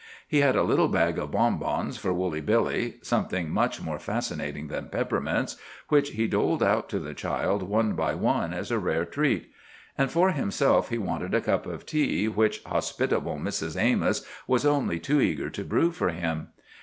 [0.27, 4.89] He had a little bag of bon bons for Woolly Billy—something much more fascinating than
[4.89, 9.51] peppermints—which he doled out to the child one by one, as a rare treat.
[9.99, 13.79] And for himself he wanted a cup of tea, which hospitable Mrs.
[13.79, 16.47] Amos was only too eager to brew for him.